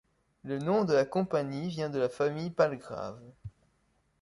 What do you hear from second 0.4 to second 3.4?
Le nom de la compagnie vient de la famille Palgrave.